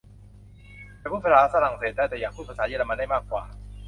[0.99, 3.43] ฉันพูดภาษาฝรั่งเศสได้ แต่อยากพูดภาษาเยอรมันได้มากกว่า